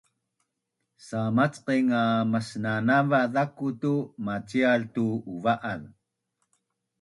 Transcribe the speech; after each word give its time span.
Samacqaing 1.07 1.89
a 2.01 2.03
masnanava 2.31 3.19
zaku 3.33 3.67
tu 3.81 3.93
macial 4.25 4.81
tu 4.93 5.05
uva’az 5.33 5.81